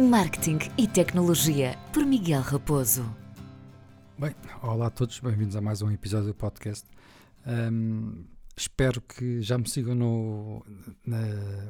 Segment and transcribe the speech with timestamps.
[0.00, 3.04] Marketing e Tecnologia, por Miguel Raposo.
[4.18, 6.84] Bem, olá a todos, bem-vindos a mais um episódio do podcast.
[7.46, 8.24] Um,
[8.56, 10.66] espero que já me sigam no
[11.06, 11.18] na,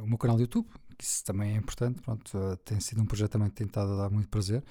[0.03, 0.67] o meu canal do YouTube,
[0.97, 2.01] que isso também é importante.
[2.01, 4.65] Pronto, uh, tem sido um projeto também que tem estado a dar muito prazer.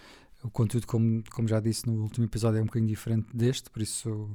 [0.43, 3.83] O conteúdo, como, como já disse no último episódio, é um bocadinho diferente deste, por
[3.83, 4.31] isso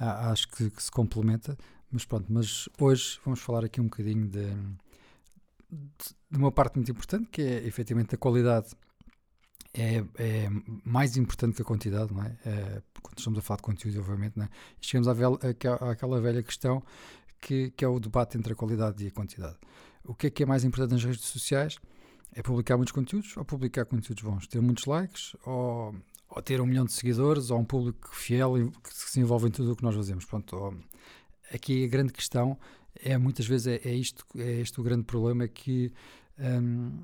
[0.00, 1.56] acho que, que, se complementa.
[1.92, 4.52] Mas pronto, mas hoje vamos falar aqui um bocadinho de
[5.70, 8.68] de uma parte muito importante, que é efetivamente a qualidade
[9.74, 10.48] é, é,
[10.84, 12.36] mais importante que a quantidade, não é?
[12.44, 12.82] é?
[13.02, 14.48] Quando estamos a falar de conteúdo, obviamente, não é?
[14.80, 15.38] chegamos à, velha,
[15.90, 16.82] àquela velha questão
[17.40, 19.56] que, que, é o debate entre a qualidade e a quantidade.
[20.04, 21.78] O que é que é mais importante nas redes sociais?
[22.32, 24.46] É publicar muitos conteúdos ou publicar conteúdos bons?
[24.46, 25.94] Ter muitos likes ou,
[26.30, 29.72] ou ter um milhão de seguidores ou um público fiel que se envolve em tudo
[29.72, 30.24] o que nós fazemos?
[30.24, 30.74] Pronto,
[31.52, 32.58] aqui a grande questão
[32.94, 35.92] é muitas vezes é, é isto é este o grande problema é que
[36.38, 37.02] um,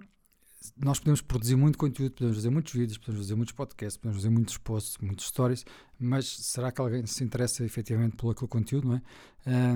[0.77, 4.31] nós podemos produzir muito conteúdo, podemos fazer muitos vídeos, podemos fazer muitos podcasts, podemos fazer
[4.31, 5.65] muitos posts, muitos stories,
[5.99, 9.03] mas será que alguém se interessa efetivamente pelo aquele conteúdo, não é?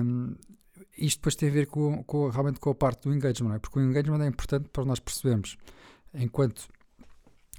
[0.01, 0.35] Um,
[0.97, 3.59] isto depois tem a ver com, com, realmente com a parte do engagement, é?
[3.59, 5.57] Porque o engagement é importante para nós percebermos,
[6.13, 6.67] enquanto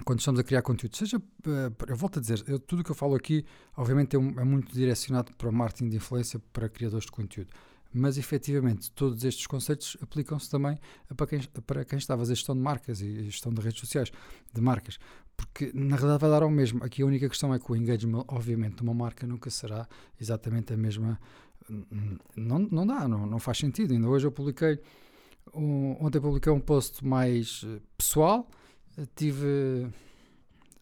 [0.04, 2.90] quando estamos a criar conteúdo, seja, eh, eu volto a dizer, eu, tudo o que
[2.90, 3.44] eu falo aqui,
[3.76, 7.50] obviamente, é, um, é muito direcionado para marketing de influência para criadores de conteúdo
[7.92, 10.78] mas efetivamente todos estes conceitos aplicam-se também
[11.16, 14.12] para quem, para quem está a fazer gestão de marcas e gestão de redes sociais
[14.52, 14.98] de marcas,
[15.36, 16.84] porque na realidade vai dar ao mesmo.
[16.84, 19.88] Aqui a única questão é que o engagement, obviamente, de uma marca nunca será
[20.20, 21.18] exatamente a mesma.
[22.36, 23.92] Não, não dá, não, não faz sentido.
[23.92, 24.80] Ainda hoje eu publiquei,
[25.54, 28.48] um, ontem publiquei um post mais eh, pessoal,
[29.14, 29.88] tive,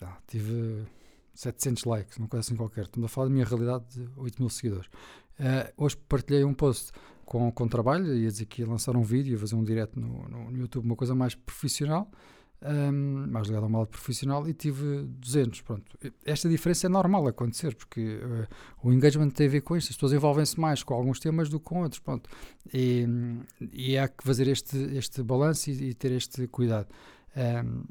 [0.00, 0.87] ah, tive
[1.34, 2.84] 700 likes, uma coisa assim qualquer.
[2.84, 4.91] Estamos a falar da minha realidade de 8 mil seguidores.
[5.39, 6.92] Uh, hoje partilhei um post
[7.25, 10.28] com, com trabalho, ia dizer que ia lançar um vídeo, ia fazer um direto no,
[10.28, 12.11] no, no YouTube, uma coisa mais profissional,
[12.62, 15.61] um, ehm, mais ligado ao modo profissional, e tive 200.
[15.61, 15.84] Pronto.
[16.25, 18.48] Esta diferença é normal acontecer, porque uh,
[18.83, 21.60] o engagement tem a ver com isto, as pessoas envolvem-se mais com alguns temas do
[21.60, 22.00] que com outros.
[22.00, 22.31] Pronto.
[22.72, 23.06] E,
[23.72, 26.88] e há que fazer este, este balanço e, e ter este cuidado.
[27.37, 27.82] Um, ehm,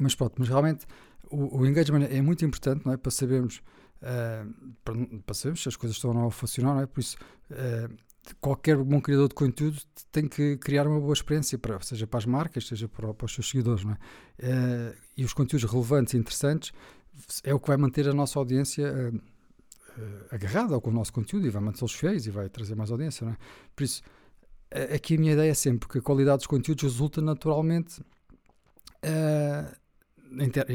[0.00, 0.86] mas pronto, mas realmente
[1.30, 2.96] o, o engagement é muito importante não é?
[2.96, 3.62] para sabermos
[4.02, 6.86] uh, para, para sabermos se as coisas estão a funcionar, não é?
[6.86, 7.16] Por isso,
[7.50, 7.94] uh,
[8.40, 9.80] qualquer bom criador de conteúdo
[10.10, 13.34] tem que criar uma boa experiência, para, seja para as marcas, seja para, para os
[13.34, 13.94] seus seguidores, não é?
[13.94, 16.72] Uh, e os conteúdos relevantes e interessantes
[17.44, 19.12] é o que vai manter a nossa audiência
[20.30, 23.34] agarrada com o nosso conteúdo e vai mantê-los fiéis e vai trazer mais audiência, não
[23.34, 23.36] é?
[23.76, 24.02] Por isso,
[24.94, 28.00] aqui a minha ideia é sempre que a qualidade dos conteúdos resulta naturalmente
[30.38, 30.66] inter,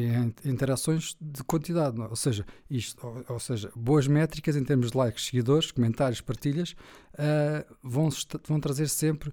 [0.46, 5.26] interações de quantidade, ou seja, isto, ou, ou, seja, boas métricas em termos de likes,
[5.26, 6.76] seguidores, comentários, partilhas,
[7.14, 8.10] uh, vão,
[8.48, 9.32] vão trazer sempre,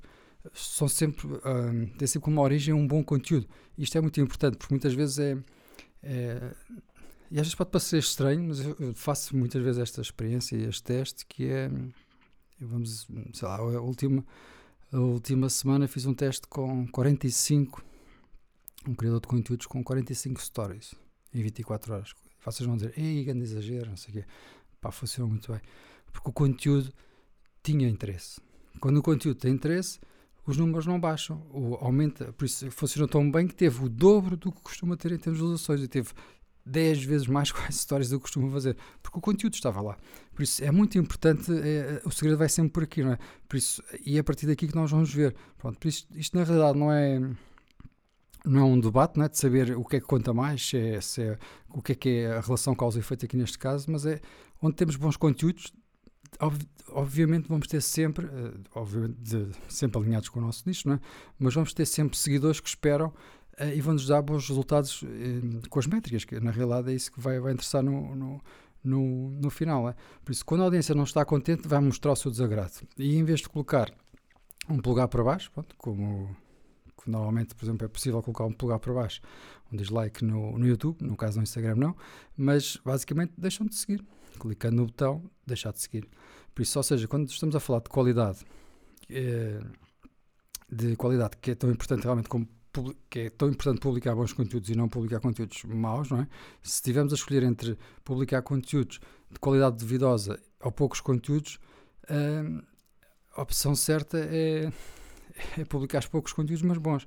[0.53, 3.47] são sempre, uh, têm sempre como origem um bom conteúdo.
[3.77, 5.37] Isto é muito importante, porque muitas vezes é,
[6.03, 6.53] é
[7.31, 10.83] e às vezes pode parecer estranho, mas eu faço muitas vezes esta experiência e este
[10.85, 11.69] teste que é,
[12.61, 14.25] vamos, sei lá, a última,
[14.93, 17.85] a última semana fiz um teste com 45
[18.87, 20.95] um criador de conteúdos com 45 stories
[21.33, 22.15] em 24 horas.
[22.45, 24.25] Vocês vão dizer, ei, grande exagero, não sei o quê.
[24.81, 25.61] Pá, funcionou muito bem.
[26.13, 26.93] Porque o conteúdo
[27.63, 28.41] tinha interesse.
[28.79, 29.99] Quando o conteúdo tem interesse,
[30.47, 31.43] os números não baixam,
[31.81, 32.33] aumenta.
[32.35, 35.39] Por isso funcionou tão bem que teve o dobro do que costuma ter em termos
[35.39, 36.11] de visualizações e teve
[36.67, 39.97] 10 vezes mais quase stories do que costuma fazer, porque o conteúdo estava lá.
[40.35, 43.19] Por isso é muito importante, é, o segredo vai sempre por aqui, não é?
[43.49, 45.35] Por isso, e é a partir daqui que nós vamos ver.
[45.59, 47.21] Pronto, por isso, isto na realidade não é
[48.45, 50.77] não é um debate não é, de saber o que é que conta mais, se
[50.77, 51.39] é, se é,
[51.71, 54.21] o que é que é a relação causa e efeito aqui neste caso, mas é
[54.63, 55.73] onde temos bons conteúdos,
[56.41, 56.57] ob,
[56.91, 61.01] obviamente vamos ter sempre, uh, obviamente de, sempre alinhados com o nosso nicho, não é?
[61.39, 65.79] mas vamos ter sempre seguidores que esperam uh, e vão-nos dar bons resultados uh, com
[65.79, 68.41] as métricas, que na realidade é isso que vai, vai interessar no, no,
[68.83, 69.89] no, no final.
[69.89, 69.95] É?
[70.23, 72.73] Por isso, quando a audiência não está contente, vai mostrar o seu desagrado.
[72.99, 73.91] E em vez de colocar
[74.69, 76.35] um polegar para baixo, pronto, como
[77.05, 79.21] que normalmente, por exemplo, é possível colocar um polegar para baixo,
[79.71, 81.97] um dislike no, no YouTube, no caso no Instagram não,
[82.37, 84.05] mas basicamente deixam de seguir.
[84.41, 86.09] Clicando no botão, deixar de seguir.
[86.55, 88.45] Por isso, ou seja, quando estamos a falar de qualidade,
[89.09, 89.61] é,
[90.69, 92.49] de qualidade que é tão importante realmente como
[93.09, 96.29] que é tão importante publicar bons conteúdos e não publicar conteúdos maus, não é?
[96.61, 98.99] Se estivermos a escolher entre publicar conteúdos
[99.31, 101.61] de qualidade duvidosa ou poucos conteúdos,
[102.09, 102.43] eh,
[103.37, 104.73] a opção certa é
[105.59, 107.07] é publicar poucos conteúdos, mas bons.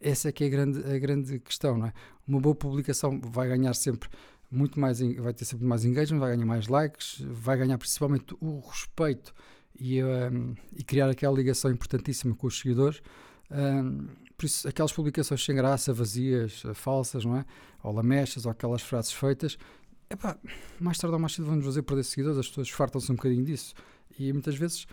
[0.00, 1.92] Essa é que é a grande, a grande questão, não é?
[2.26, 4.08] Uma boa publicação vai ganhar sempre
[4.50, 8.60] muito mais, vai ter sempre mais engagement, vai ganhar mais likes, vai ganhar principalmente o
[8.60, 9.34] respeito
[9.78, 13.02] e, um, e criar aquela ligação importantíssima com os seguidores.
[13.50, 14.06] Um,
[14.36, 17.44] por isso, aquelas publicações sem graça, vazias, falsas, não é?
[17.82, 19.58] Ou lamechas, ou aquelas frases feitas,
[20.08, 20.36] epá,
[20.80, 23.74] mais tarde ou mais cedo vão-nos fazer perder seguidores, as pessoas fartam-se um bocadinho disso.
[24.18, 24.86] E muitas vezes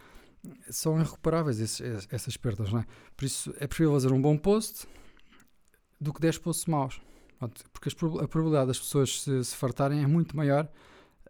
[0.70, 2.86] são irrecuperáveis esses, essas perdas, não é?
[3.16, 4.88] Por isso é preferível fazer um bom post
[6.00, 7.02] do que 10 posts maus.
[7.74, 10.70] Porque a probabilidade das pessoas se, se fartarem é muito maior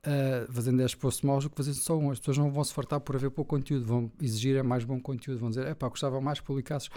[0.06, 2.12] uh, fazendo 10 posts maus do que fazendo só um.
[2.12, 5.40] As pessoas não vão se fartar por haver pouco conteúdo, vão exigir mais bom conteúdo,
[5.40, 6.90] vão dizer, é pá, gostava mais que publicasses.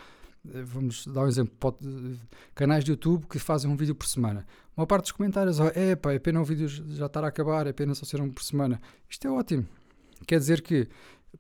[0.53, 1.79] Eh, vamos dar um exemplo: pode,
[2.55, 4.47] canais de YouTube que fazem um vídeo por semana.
[4.77, 7.67] Uma parte dos comentários oh, é pá, é pena o vídeo já estar a acabar,
[7.67, 8.81] é pena só ser um por semana.
[9.09, 9.67] Isto é ótimo.
[10.27, 10.89] Quer dizer que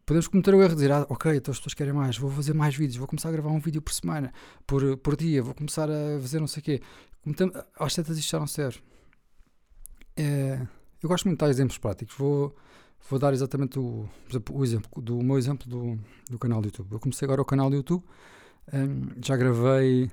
[0.04, 2.52] podemos cometer o erro de dizer, ah, ok, então as pessoas querem mais, vou fazer
[2.54, 4.32] mais vídeos, vou começar a gravar um vídeo por semana,
[4.66, 6.82] por, por dia, vou começar a fazer não sei o quê.
[7.78, 8.80] Às tantas isto já não serve.
[10.16, 10.66] É,
[11.02, 12.14] eu gosto muito de dar exemplos práticos.
[12.16, 12.54] Vou,
[13.08, 15.98] vou dar exatamente o, exemplo, o exemplo do o meu exemplo do,
[16.30, 16.92] do canal do YouTube.
[16.92, 18.04] Eu comecei agora o canal do YouTube,
[18.72, 20.10] um, já gravei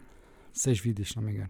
[0.54, 1.50] seis vídeos, se não me engano.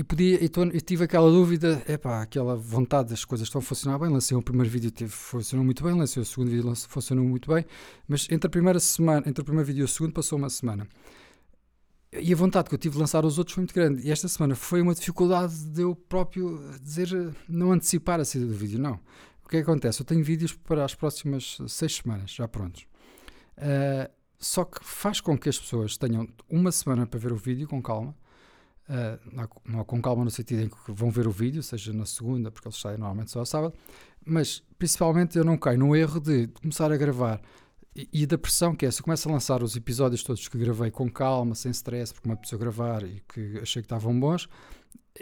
[0.00, 3.62] E, podia, e, tô, e tive aquela dúvida, epá, aquela vontade das coisas estão a
[3.62, 4.08] funcionar bem.
[4.08, 5.92] Lancei o primeiro vídeo, teve, funcionou muito bem.
[5.92, 7.66] Lancei o segundo vídeo, funcionou muito bem.
[8.08, 10.88] Mas entre a primeira semana, entre o primeiro vídeo e o segundo, passou uma semana.
[12.14, 14.08] E a vontade que eu tive de lançar os outros foi muito grande.
[14.08, 18.54] E esta semana foi uma dificuldade de eu próprio dizer, não antecipar a saída do
[18.54, 18.98] vídeo, não.
[19.44, 20.00] O que é que acontece?
[20.00, 22.86] Eu tenho vídeos para as próximas seis semanas, já prontos.
[23.58, 27.68] Uh, só que faz com que as pessoas tenham uma semana para ver o vídeo
[27.68, 28.16] com calma
[28.90, 32.66] Uh, não, calma no sentido em que vão ver o vídeo, seja na segunda, porque
[32.66, 33.72] eles saem normalmente só ao sábado,
[34.26, 37.40] mas principalmente eu não caio no erro de começar a gravar
[37.94, 40.58] e, e, da pressão que é, se eu começo a lançar os episódios todos que
[40.58, 44.48] gravei com calma, sem stress, porque uma pessoa gravar e que achei que estavam bons,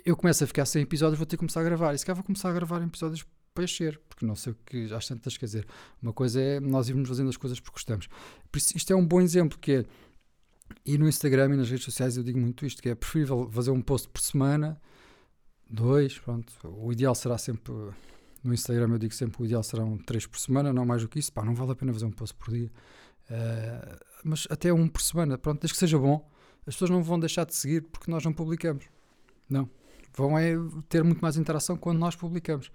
[0.04, 1.94] eu começo a ficar sem episódios, vou ter que começar a gravar.
[1.94, 3.24] E se calhar vou começar a gravar episódios
[3.54, 5.66] para encher, porque não sei o que, às tantas, quer dizer,
[6.00, 8.08] uma coisa é nós irmos fazendo as coisas porque gostamos.
[8.52, 9.84] Por isso, isto é um bom exemplo, que é,
[10.84, 13.70] e no Instagram e nas redes sociais eu digo muito isto, que é preferível fazer
[13.70, 14.80] um post por semana,
[15.68, 16.52] dois, pronto.
[16.64, 17.72] O ideal será sempre,
[18.42, 21.18] no Instagram eu digo sempre, o ideal serão três por semana, não mais do que
[21.18, 21.32] isso.
[21.32, 22.70] Pá, não vale a pena fazer um post por dia.
[23.30, 26.28] Uh, mas até um por semana, pronto, desde que seja bom,
[26.66, 28.84] as pessoas não vão deixar de seguir porque nós não publicamos.
[29.48, 29.68] Não.
[30.14, 30.54] Vão é
[30.88, 32.68] ter muito mais interação quando nós publicamos.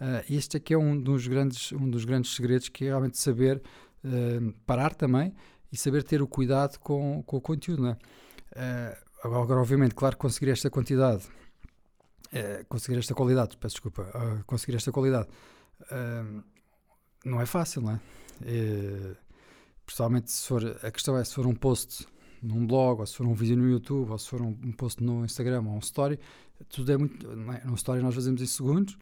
[0.00, 3.62] Uh, este aqui é um dos grandes, um dos grandes segredos que é realmente saber
[4.04, 5.34] uh, parar também
[5.72, 7.96] e saber ter o cuidado com, com o conteúdo, não é?
[8.52, 11.24] Uh, agora, obviamente, claro que conseguir esta quantidade,
[12.32, 15.28] uh, conseguir esta qualidade, peço desculpa, uh, conseguir esta qualidade
[17.24, 18.00] não é fácil, não é?
[19.84, 22.06] principalmente se for, a questão é se for um post
[22.42, 25.02] num blog, ou se for um vídeo no YouTube, ou se for um, um post
[25.02, 26.18] no Instagram ou um story,
[26.68, 27.26] tudo é muito.
[27.26, 27.64] É?
[27.64, 28.96] No story nós fazemos em segundos,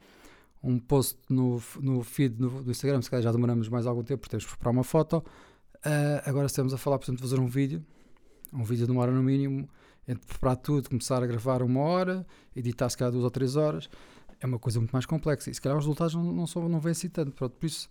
[0.63, 4.21] um post no, no feed no, do Instagram, se calhar já demoramos mais algum tempo
[4.21, 5.25] porque temos que preparar uma foto.
[5.85, 7.85] Uh, agora estamos a falar, portanto, de fazer um vídeo,
[8.53, 9.69] um vídeo de uma hora no mínimo,
[10.07, 12.27] entre preparar tudo, começar a gravar uma hora,
[12.57, 13.89] editar se calhar duas ou três horas,
[14.41, 15.51] é uma coisa muito mais complexa.
[15.51, 17.33] E se calhar os resultados não, não, são, não vêm assim tanto.
[17.33, 17.89] Pronto, por isso,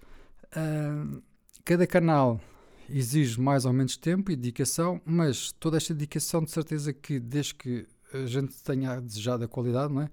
[0.56, 1.22] uh,
[1.64, 2.42] cada canal
[2.90, 7.56] exige mais ou menos tempo e dedicação, mas toda esta dedicação, de certeza que desde
[7.56, 10.10] que a gente tenha desejado a qualidade, não é?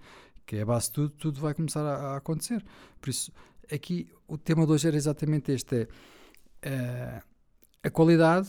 [0.46, 2.64] que é a base de tudo, tudo vai começar a, a acontecer.
[3.00, 3.32] Por isso,
[3.72, 5.88] aqui o tema de hoje era exatamente este:
[6.62, 7.22] é.
[7.22, 7.33] Uh,
[7.84, 8.48] a qualidade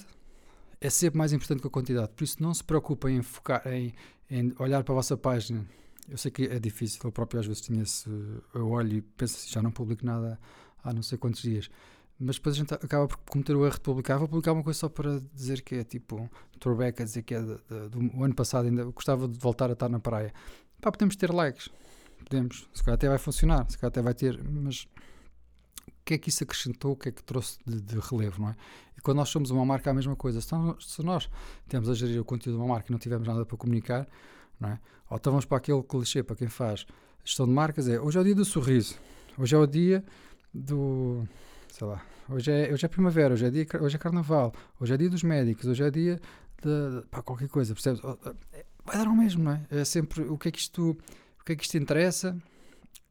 [0.80, 2.10] é sempre mais importante que a quantidade.
[2.16, 3.94] Por isso, não se preocupem em focar, em,
[4.32, 5.66] em olhar para a vossa página.
[6.08, 8.09] Eu sei que é difícil, eu próprio às vezes tinha esse.
[8.54, 10.40] Eu olho e penso assim, já não publico nada
[10.83, 11.69] há não sei quantos dias.
[12.18, 14.18] Mas depois a gente acaba por cometer o erro de publicar.
[14.18, 16.30] Vou publicar uma coisa só para dizer que é tipo.
[16.59, 20.00] Throwback a dizer que é do ano passado, ainda gostava de voltar a estar na
[20.00, 20.33] praia.
[20.80, 21.69] Pá, podemos ter likes.
[22.24, 22.69] Podemos.
[22.74, 23.69] Se calhar até vai funcionar.
[23.69, 24.42] Se calhar até vai ter.
[24.42, 24.88] Mas
[26.06, 28.56] que é que isso acrescentou, o que é que trouxe de, de, relevo, não é?
[29.06, 30.42] Quando nós somos uma marca, é a mesma coisa.
[30.42, 31.30] Se nós,
[31.69, 34.07] temos a gerir o conteúdo de uma marca e não tivermos nada para comunicar,
[34.59, 34.80] não é?
[35.12, 36.88] Ou então vamos para aquele clichê, para quem faz
[37.24, 38.95] gestão de marcas, é hoje é o dia do sorriso,
[39.38, 40.04] hoje é o dia
[40.52, 41.24] do,
[41.71, 44.97] sei lá, hoje é, hoje é primavera, hoje é, dia, hoje é carnaval, hoje é
[44.97, 46.19] dia dos médicos, hoje é dia
[46.64, 48.02] de, de qualquer coisa, percebes?
[48.54, 49.62] É, vai dar ao mesmo, não é?
[49.69, 50.97] É sempre o que é que isto,
[51.40, 52.35] o que é que isto interessa,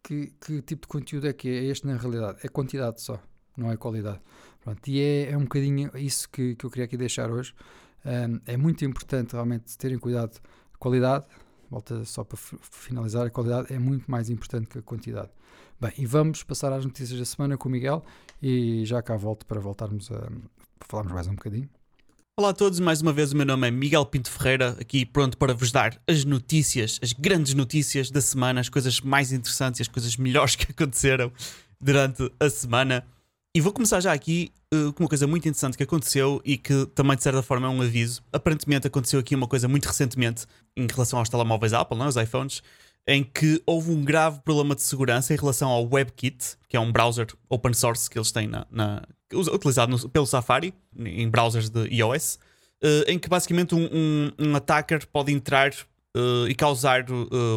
[0.02, 2.40] que, que tipo de conteúdo é que é este na realidade?
[2.42, 3.22] É quantidade só,
[3.56, 4.20] não é qualidade.
[4.64, 7.54] Pronto, e é, é um bocadinho isso que, que eu queria aqui deixar hoje.
[8.04, 10.40] Um, é muito importante realmente terem cuidado.
[10.78, 11.26] Qualidade,
[11.70, 15.28] volta só para finalizar, a qualidade é muito mais importante que a quantidade.
[15.78, 18.02] Bem, e vamos passar às notícias da semana com o Miguel
[18.42, 21.68] e já cá volto para voltarmos a, a falarmos mais um bocadinho.
[22.36, 25.36] Olá a todos, mais uma vez o meu nome é Miguel Pinto Ferreira, aqui pronto
[25.38, 29.82] para vos dar as notícias, as grandes notícias da semana, as coisas mais interessantes e
[29.82, 31.30] as coisas melhores que aconteceram
[31.80, 33.04] durante a semana.
[33.56, 36.86] E vou começar já aqui uh, com uma coisa muito interessante que aconteceu e que
[36.86, 38.20] também, de certa forma, é um aviso.
[38.32, 40.44] Aparentemente aconteceu aqui uma coisa muito recentemente
[40.76, 42.06] em relação aos telemóveis Apple, não?
[42.06, 42.08] É?
[42.08, 42.64] os iPhones,
[43.06, 46.90] em que houve um grave problema de segurança em relação ao WebKit, que é um
[46.90, 51.86] browser open source que eles têm na, na utilizado no, pelo Safari, em browsers de
[51.94, 52.40] iOS,
[52.82, 55.70] uh, em que basicamente um, um, um attacker pode entrar
[56.16, 57.06] uh, e causar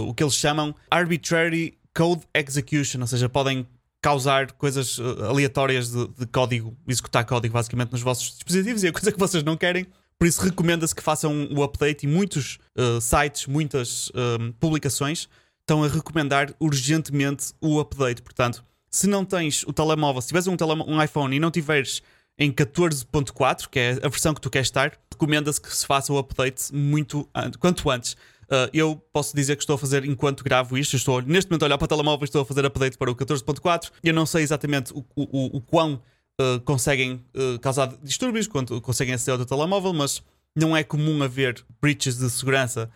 [0.05, 3.65] o que eles chamam arbitrary code execution, ou seja, podem
[4.01, 9.11] causar coisas aleatórias de, de, código, executar código basicamente nos vossos dispositivos e é coisa
[9.11, 9.85] que vocês não querem.
[10.19, 12.57] Por isso recomenda-se que façam o update e muitos
[12.99, 14.11] sites, muitas
[14.59, 15.29] publicações
[15.61, 18.21] estão a recomendar urgentemente o update.
[18.21, 20.55] Portanto, se não tens o telemóvel, se tiveres um,
[20.87, 22.01] um iPhone e não tiveres
[22.39, 26.17] em 14.4, que é a versão que tu queres estar, recomenda-se que se faça o
[26.17, 27.27] update muito
[27.59, 28.15] quanto antes.
[28.49, 30.95] Uh, eu posso dizer que estou a fazer enquanto gravo isto.
[30.95, 33.91] Estou neste momento a olhar para o telemóvel estou a fazer update para o 14.4.
[34.03, 36.01] Eu não sei exatamente o, o, o quão
[36.39, 40.21] uh, conseguem uh, causar distúrbios, quanto conseguem aceder ao telemóvel, mas
[40.55, 42.89] não é comum haver breaches de segurança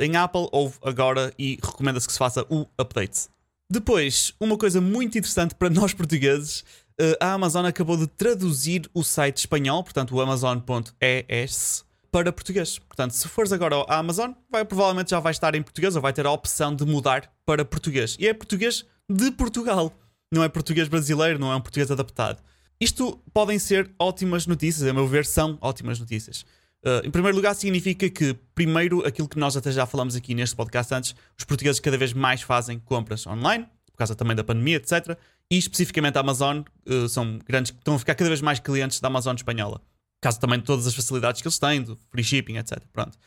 [0.00, 0.48] em Apple.
[0.52, 3.28] Houve agora e recomenda-se que se faça o update.
[3.70, 6.64] Depois, uma coisa muito interessante para nós portugueses
[7.20, 12.78] a Amazon acabou de traduzir o site espanhol, portanto o amazon.es, para português.
[12.78, 16.12] Portanto, se fores agora à Amazon, vai, provavelmente já vai estar em português ou vai
[16.12, 18.16] ter a opção de mudar para português.
[18.20, 19.90] E é português de Portugal.
[20.30, 22.42] Não é português brasileiro, não é um português adaptado.
[22.78, 26.44] Isto podem ser ótimas notícias, a meu ver, são ótimas notícias.
[26.84, 30.54] Uh, em primeiro lugar, significa que, primeiro, aquilo que nós até já falamos aqui neste
[30.54, 34.76] podcast antes, os portugueses cada vez mais fazem compras online, por causa também da pandemia,
[34.76, 35.16] etc.
[35.50, 39.08] E especificamente a Amazon, uh, são grandes, estão a ficar cada vez mais clientes da
[39.08, 39.80] Amazon espanhola
[40.22, 42.78] caso também de todas as facilidades que eles têm, do free shipping, etc.
[42.92, 43.18] Pronto.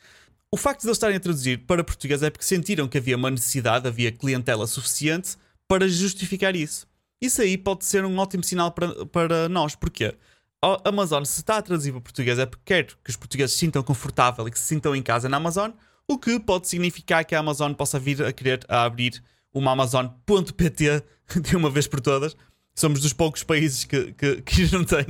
[0.51, 3.29] O facto de eles estarem a traduzir para português é porque sentiram que havia uma
[3.29, 5.35] necessidade, havia clientela suficiente
[5.67, 6.87] para justificar isso.
[7.21, 9.75] Isso aí pode ser um ótimo sinal para, para nós.
[9.75, 10.15] Porquê?
[10.63, 13.59] A Amazon, se está a traduzir para português, é porque quer que os portugueses se
[13.59, 15.71] sintam confortável e que se sintam em casa na Amazon,
[16.07, 19.21] o que pode significar que a Amazon possa vir a querer a abrir
[19.53, 21.03] uma Amazon.pt
[21.41, 22.35] de uma vez por todas
[22.75, 25.05] somos dos poucos países que, que, que não têm.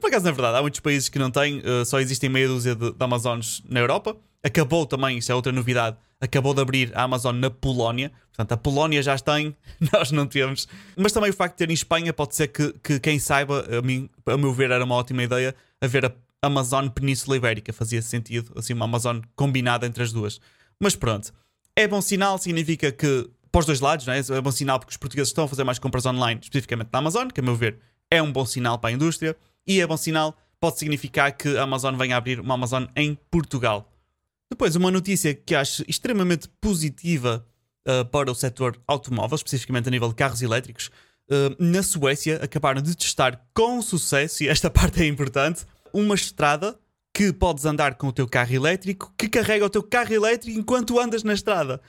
[0.00, 2.74] Por acaso, na verdade, há muitos países que não têm, uh, só existem meia dúzia
[2.74, 4.16] de, de Amazones na Europa.
[4.44, 8.12] Acabou também, isso é outra novidade, acabou de abrir a Amazon na Polónia.
[8.28, 9.56] Portanto, a Polónia já tem,
[9.92, 10.68] nós não temos.
[10.96, 13.82] Mas também o facto de ter em Espanha pode ser que, que quem saiba, a,
[13.82, 17.72] mim, a meu ver, era uma ótima ideia haver a Amazon Península Ibérica.
[17.72, 20.38] Fazia sentido, assim, uma Amazon combinada entre as duas.
[20.78, 21.32] Mas pronto,
[21.74, 24.18] é bom sinal, significa que para os dois lados, é?
[24.18, 27.28] é bom sinal porque os portugueses estão a fazer mais compras online, especificamente na Amazon,
[27.28, 27.78] que a meu ver
[28.10, 29.34] é um bom sinal para a indústria,
[29.66, 33.18] e é bom sinal, pode significar que a Amazon venha a abrir uma Amazon em
[33.30, 33.90] Portugal.
[34.50, 37.46] Depois, uma notícia que acho extremamente positiva
[37.88, 40.90] uh, para o setor automóvel, especificamente a nível de carros elétricos.
[41.26, 46.78] Uh, na Suécia, acabaram de testar com sucesso, e esta parte é importante, uma estrada
[47.14, 51.00] que podes andar com o teu carro elétrico, que carrega o teu carro elétrico enquanto
[51.00, 51.80] andas na estrada,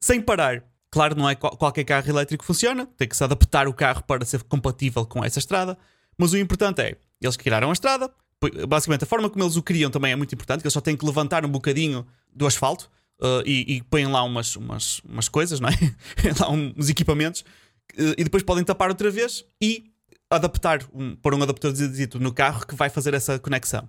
[0.00, 0.62] sem parar.
[0.96, 4.24] Claro, não é qualquer carro elétrico que funciona, tem que se adaptar o carro para
[4.24, 5.76] ser compatível com essa estrada,
[6.16, 8.10] mas o importante é, eles criaram a estrada,
[8.66, 10.96] basicamente a forma como eles o criam também é muito importante, que eles só têm
[10.96, 15.60] que levantar um bocadinho do asfalto uh, e, e põem lá umas, umas, umas coisas,
[15.60, 15.72] não é?
[16.40, 19.92] lá uns equipamentos, uh, e depois podem tapar outra vez e
[20.30, 21.78] adaptar, um, pôr um adaptador
[22.18, 23.86] no carro que vai fazer essa conexão.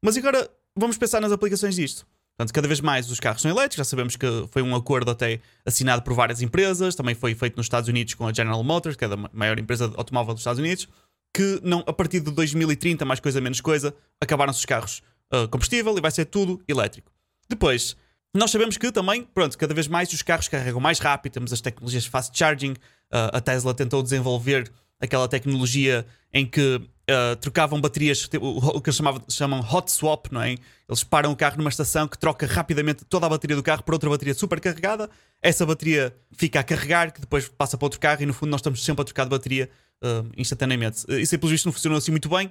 [0.00, 2.06] Mas agora vamos pensar nas aplicações disto.
[2.36, 5.40] Portanto, cada vez mais os carros são elétricos, já sabemos que foi um acordo até
[5.64, 9.04] assinado por várias empresas, também foi feito nos Estados Unidos com a General Motors, que
[9.04, 10.86] é a maior empresa de automóvel dos Estados Unidos,
[11.32, 15.02] que não, a partir de 2030, mais coisa menos coisa, acabaram-se os carros
[15.32, 17.10] uh, combustível e vai ser tudo elétrico.
[17.48, 17.96] Depois,
[18.34, 21.62] nós sabemos que também, pronto, cada vez mais os carros carregam mais rápido, temos as
[21.62, 28.28] tecnologias fast charging, uh, a Tesla tentou desenvolver aquela tecnologia em que uh, trocavam baterias,
[28.40, 30.56] o, que eles chamavam, chamam hot swap, não é?
[30.88, 33.94] Eles param o carro numa estação que troca rapidamente toda a bateria do carro por
[33.94, 35.08] outra bateria super carregada.
[35.42, 38.60] Essa bateria fica a carregar, que depois passa para outro carro e no fundo nós
[38.60, 39.70] estamos sempre a trocar de bateria
[40.02, 41.04] uh, instantaneamente.
[41.20, 42.50] Isso aí, pelos vistos, não funcionou assim muito bem.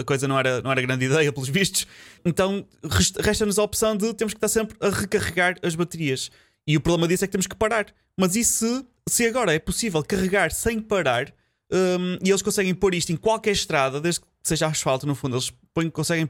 [0.00, 1.86] A coisa não era, não era grande ideia, pelos vistos.
[2.24, 2.66] Então
[3.20, 6.30] resta-nos a opção de temos que estar sempre a recarregar as baterias.
[6.66, 7.86] E o problema disso é que temos que parar.
[8.16, 11.32] Mas e se, se agora é possível carregar sem parar?
[11.70, 15.36] Um, e eles conseguem pôr isto em qualquer estrada, desde que seja asfalto, no fundo,
[15.36, 16.28] eles põem, conseguem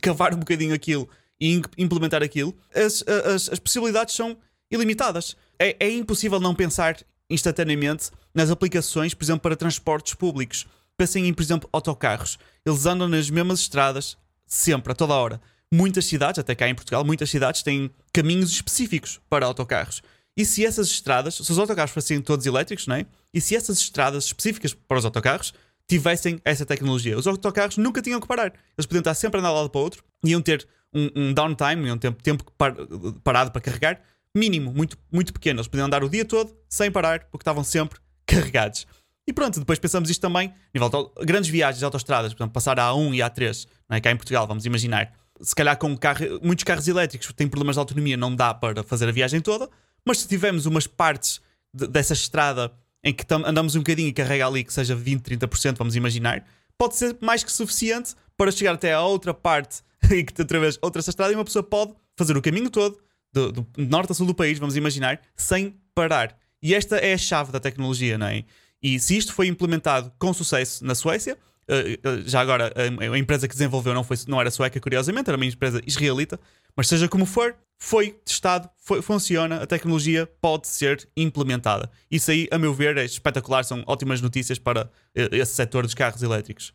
[0.00, 1.08] cavar um bocadinho aquilo
[1.40, 4.36] e implementar aquilo, as, as, as possibilidades são
[4.70, 5.36] ilimitadas.
[5.58, 6.96] É, é, impossível não pensar
[7.28, 10.66] instantaneamente nas aplicações, por exemplo, para transportes públicos.
[10.96, 12.38] Pensem em, por exemplo, autocarros.
[12.64, 14.16] Eles andam nas mesmas estradas
[14.46, 15.40] sempre, a toda hora.
[15.72, 20.00] Muitas cidades, até cá em Portugal, muitas cidades têm caminhos específicos para autocarros.
[20.36, 23.06] E se essas estradas, se os autocarros fossem todos elétricos, não é?
[23.32, 25.54] E se essas estradas específicas para os autocarros
[25.88, 27.16] tivessem essa tecnologia.
[27.16, 28.52] Os autocarros nunca tinham que parar.
[28.76, 31.32] Eles podiam estar sempre a andar de lado para o outro, iam ter um, um
[31.32, 32.74] downtime, um tempo, tempo par,
[33.22, 34.00] parado para carregar,
[34.34, 35.60] mínimo, muito, muito pequeno.
[35.60, 38.86] Eles podiam andar o dia todo sem parar, porque estavam sempre carregados.
[39.28, 42.78] E pronto, depois pensamos isto também, nível de grandes viagens de autostradas, por exemplo, passar
[42.78, 44.00] a A1 e a A3, não é?
[44.00, 45.12] cá em Portugal, vamos imaginar.
[45.40, 49.08] Se calhar com carro, muitos carros elétricos têm problemas de autonomia, não dá para fazer
[49.08, 49.68] a viagem toda,
[50.06, 51.40] mas se tivermos umas partes
[51.74, 52.72] de, dessa estrada
[53.02, 56.44] em que andamos um bocadinho e carrega ali que seja 20, 30%, vamos imaginar,
[56.78, 61.00] pode ser mais que suficiente para chegar até a outra parte e que através outra
[61.00, 62.98] estrada e uma pessoa pode fazer o caminho todo
[63.32, 66.36] do, do norte a sul do país, vamos imaginar, sem parar.
[66.62, 68.44] E esta é a chave da tecnologia, não é?
[68.82, 71.36] E se isto foi implementado com sucesso na Suécia,
[71.68, 75.36] eh, eh, já agora a empresa que desenvolveu não, foi, não era sueca, curiosamente, era
[75.36, 76.38] uma empresa israelita,
[76.76, 81.90] mas seja como for, foi testado, foi, funciona, a tecnologia pode ser implementada.
[82.10, 85.94] Isso aí, a meu ver, é espetacular, são ótimas notícias para eh, esse setor dos
[85.94, 86.72] carros elétricos.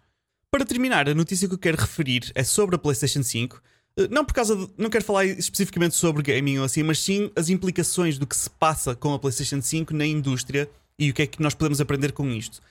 [0.50, 3.62] Para terminar, a notícia que eu quero referir é sobre a PlayStation 5.
[4.10, 7.50] Não por causa de, não quero falar especificamente sobre gaming ou assim, mas sim as
[7.50, 11.27] implicações do que se passa com a PlayStation 5 na indústria e o que é
[11.27, 12.62] que nós podemos aprender com isto.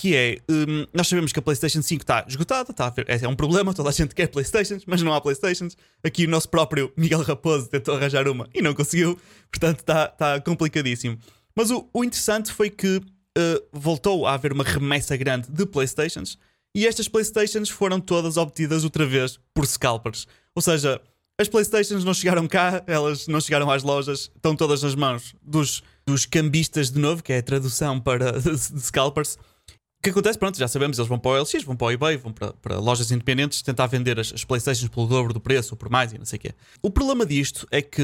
[0.00, 3.74] Que é, um, nós sabemos que a PlayStation 5 está esgotada, está é um problema,
[3.74, 5.76] toda a gente quer PlayStations, mas não há PlayStations.
[6.02, 11.18] Aqui o nosso próprio Miguel Raposo tentou arranjar uma e não conseguiu, portanto está, complicadíssimo.
[11.54, 13.02] Mas o, o interessante foi que uh,
[13.74, 16.38] voltou a haver uma remessa grande de PlayStations
[16.74, 20.26] e estas PlayStations foram todas obtidas outra vez por scalpers.
[20.54, 20.98] Ou seja,
[21.38, 25.82] as PlayStations não chegaram cá, elas não chegaram às lojas, estão todas nas mãos dos,
[26.06, 29.36] dos cambistas de novo, que é a tradução para de scalpers.
[30.00, 30.38] O que acontece?
[30.38, 32.78] Pronto, já sabemos, eles vão para o LX, vão para o eBay, vão para, para
[32.78, 36.16] lojas independentes tentar vender as, as, PlayStations pelo dobro do preço ou por mais e
[36.16, 36.54] não sei o quê.
[36.80, 38.02] O problema disto é que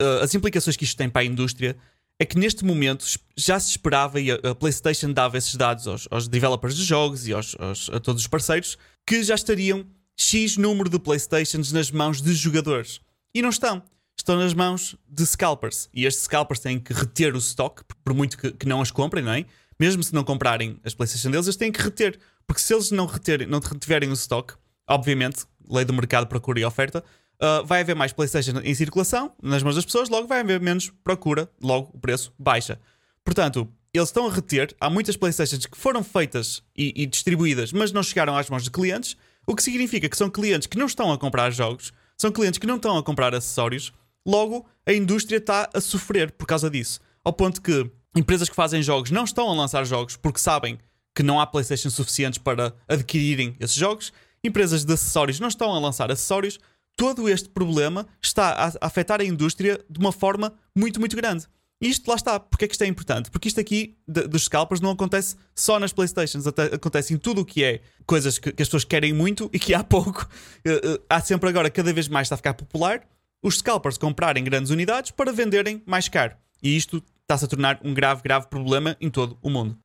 [0.00, 1.76] uh, as implicações que isto tem para a indústria
[2.20, 3.04] é que neste momento
[3.36, 7.32] já se esperava e a, PlayStation dava esses dados aos, aos developers de jogos e
[7.32, 9.84] aos, aos, a todos os parceiros que já estariam
[10.16, 13.00] X número de Playstations nas mãos de jogadores.
[13.34, 13.82] E não estão.
[14.16, 15.88] Estão nas mãos de scalpers.
[15.92, 19.24] E estes scalpers têm que reter o stock, por muito que, que não as comprem,
[19.24, 19.44] não é?
[19.84, 22.18] Mesmo se não comprarem as PlayStation deles, eles têm que reter.
[22.46, 24.54] Porque se eles não, reterem, não retiverem o stock,
[24.88, 27.04] obviamente, lei do mercado, procura e oferta,
[27.34, 30.90] uh, vai haver mais PlayStation em circulação nas mãos das pessoas, logo vai haver menos
[31.04, 32.80] procura, logo o preço baixa.
[33.22, 34.74] Portanto, eles estão a reter.
[34.80, 38.70] Há muitas PlayStations que foram feitas e, e distribuídas, mas não chegaram às mãos de
[38.70, 42.58] clientes o que significa que são clientes que não estão a comprar jogos, são clientes
[42.58, 43.92] que não estão a comprar acessórios,
[44.26, 47.00] logo a indústria está a sofrer por causa disso.
[47.22, 50.78] Ao ponto que empresas que fazem jogos não estão a lançar jogos porque sabem
[51.14, 55.78] que não há PlayStation suficientes para adquirirem esses jogos, empresas de acessórios não estão a
[55.78, 56.58] lançar acessórios.
[56.96, 61.46] Todo este problema está a afetar a indústria de uma forma muito, muito grande.
[61.80, 62.38] E isto lá está.
[62.38, 63.30] Porque é que isto é importante?
[63.30, 67.40] Porque isto aqui de, dos scalpers não acontece só nas Playstations, até acontece em tudo
[67.40, 70.28] o que é coisas que, que as pessoas querem muito e que há pouco.
[70.64, 73.02] Uh, uh, há sempre agora, cada vez mais está a ficar popular,
[73.42, 76.36] os scalpers comprarem grandes unidades para venderem mais caro.
[76.62, 79.78] E isto está-se a tornar um grave, grave problema em todo o mundo.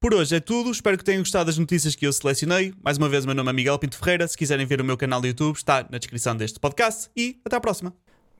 [0.00, 2.72] Por hoje é tudo, espero que tenham gostado das notícias que eu selecionei.
[2.82, 4.28] Mais uma vez, meu nome é Miguel Pinto Ferreira.
[4.28, 7.10] Se quiserem ver o meu canal do YouTube, está na descrição deste podcast.
[7.16, 7.92] E até à próxima.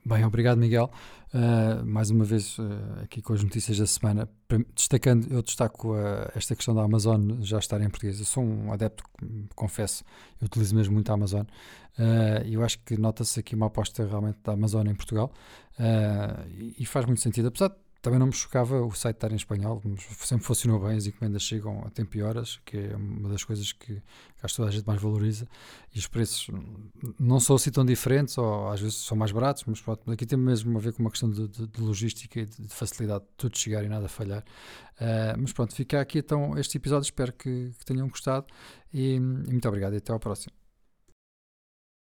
[0.05, 0.89] Bem, obrigado Miguel.
[1.33, 2.63] Uh, mais uma vez uh,
[3.03, 4.29] aqui com as notícias da semana.
[4.73, 8.17] Destacando, eu destaco uh, esta questão da Amazon já estar em português.
[8.19, 9.03] Eu sou um adepto,
[9.53, 10.05] confesso,
[10.39, 11.43] eu utilizo mesmo muito a Amazon.
[12.45, 15.33] E eu acho que nota-se aqui uma aposta realmente da Amazon em Portugal
[16.77, 17.47] e faz muito sentido.
[17.47, 17.75] Apesar de
[18.07, 19.81] também não me chocava o site estar em espanhol,
[20.19, 23.73] sempre funcionou bem, as encomendas chegam a tempo e horas, que é uma das coisas
[23.73, 24.01] que,
[24.41, 25.45] acho que toda a gente mais valoriza,
[25.93, 26.47] e os preços
[27.19, 30.39] não são assim tão diferentes, ou às vezes são mais baratos, mas pronto, aqui tem
[30.39, 33.31] mesmo a ver com uma questão de, de, de logística e de, de, facilidade de
[33.35, 34.41] tudo chegar e nada falhar.
[34.93, 38.47] Uh, mas pronto, fica aqui então este episódio, espero que, que tenham gostado,
[38.93, 40.56] e, e muito obrigado e até ao próximo.